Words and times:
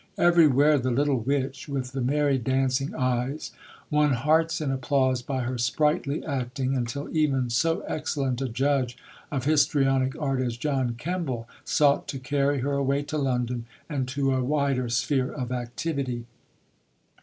Everywhere 0.17 0.79
the 0.79 0.89
little 0.89 1.19
witch, 1.19 1.67
with 1.69 1.91
the 1.91 2.01
merry 2.01 2.39
dancing 2.39 2.95
eyes, 2.95 3.51
won 3.91 4.13
hearts 4.13 4.59
and 4.59 4.73
applause 4.73 5.21
by 5.21 5.41
her 5.43 5.59
sprightly 5.59 6.25
acting, 6.25 6.75
until 6.75 7.07
even 7.15 7.51
so 7.51 7.81
excellent 7.81 8.41
a 8.41 8.49
judge 8.49 8.97
of 9.29 9.45
histrionic 9.45 10.19
art 10.19 10.41
as 10.41 10.57
John 10.57 10.95
Kemble 10.95 11.47
sought 11.63 12.07
to 12.07 12.17
carry 12.17 12.61
her 12.61 12.73
away 12.73 13.03
to 13.03 13.17
London 13.19 13.67
and 13.87 14.07
to 14.07 14.31
a 14.33 14.43
wider 14.43 14.89
sphere 14.89 15.31
of 15.31 15.51
activity. 15.51 16.25